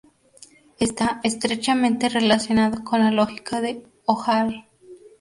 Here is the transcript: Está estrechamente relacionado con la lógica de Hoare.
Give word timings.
Está 0.79 1.19
estrechamente 1.23 2.09
relacionado 2.09 2.83
con 2.83 3.01
la 3.01 3.11
lógica 3.11 3.61
de 3.61 3.85
Hoare. 4.07 4.65